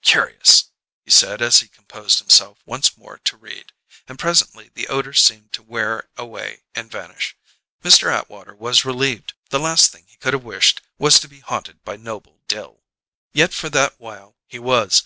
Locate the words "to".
3.18-3.36, 5.52-5.62, 11.20-11.28